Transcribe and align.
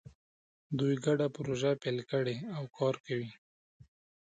دوی 0.77 0.93
ګډه 1.05 1.27
پروژه 1.35 1.71
پیل 1.81 1.97
کړې 2.11 2.35
او 2.55 2.63
کار 2.77 2.95
کوي 3.05 3.29